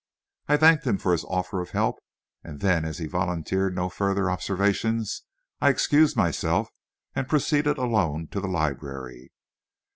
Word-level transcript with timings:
I 0.47 0.57
thanked 0.57 0.83
him 0.87 0.97
for 0.97 1.11
his 1.11 1.25
offer 1.25 1.61
of 1.61 1.69
help, 1.69 1.99
and 2.43 2.59
then 2.59 2.85
as 2.85 2.97
he 2.97 3.05
volunteered 3.05 3.75
no 3.75 3.87
further 3.87 4.31
observations, 4.31 5.21
I 5.61 5.69
excused 5.69 6.17
myself 6.17 6.69
and 7.15 7.29
proceeded 7.29 7.77
alone 7.77 8.25
to 8.31 8.39
the 8.39 8.47
library. 8.47 9.31